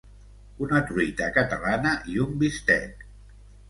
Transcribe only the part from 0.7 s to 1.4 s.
truita